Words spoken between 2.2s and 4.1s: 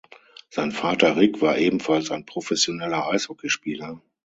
professioneller Eishockeyspieler.